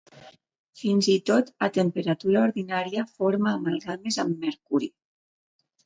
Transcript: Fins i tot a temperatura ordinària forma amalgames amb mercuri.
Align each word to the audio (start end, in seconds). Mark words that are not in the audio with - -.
Fins 0.79 1.09
i 1.15 1.17
tot 1.31 1.51
a 1.67 1.69
temperatura 1.77 2.43
ordinària 2.47 3.07
forma 3.21 3.55
amalgames 3.61 4.23
amb 4.27 4.45
mercuri. 4.49 4.95